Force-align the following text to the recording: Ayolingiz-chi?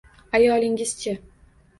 Ayolingiz-chi? 0.37 1.13